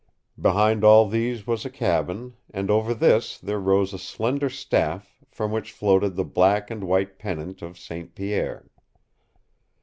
[0.41, 5.51] Behind all these was a cabin, and over this there rose a slender staff from
[5.51, 8.15] which floated the black and white pennant of St.
[8.15, 8.65] Pierre.